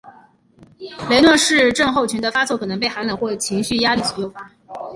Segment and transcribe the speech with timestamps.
[1.11, 4.49] 雷诺氏症候群的发作可能被寒冷或是情绪压力所诱发。